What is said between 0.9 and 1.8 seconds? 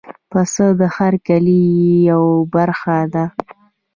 هر کلي